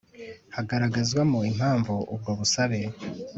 Hakagaragazwamo 0.55 1.39
impamvu 1.51 1.93
ubwo 2.13 2.31
busabe 2.39 2.79